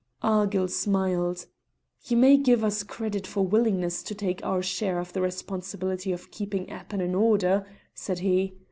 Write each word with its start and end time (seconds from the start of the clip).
Argyll 0.23 0.67
smiled. 0.67 1.45
"You 2.05 2.17
may 2.17 2.35
give 2.35 2.63
us 2.63 2.81
credit 2.81 3.27
for 3.27 3.45
willingness 3.45 4.01
to 4.01 4.15
take 4.15 4.43
our 4.43 4.63
share 4.63 4.97
of 4.97 5.13
the 5.13 5.21
responsibility 5.21 6.11
of 6.11 6.31
keeping 6.31 6.71
Appin 6.71 7.01
in 7.01 7.13
order," 7.13 7.67
said 7.93 8.17
he. 8.17 8.55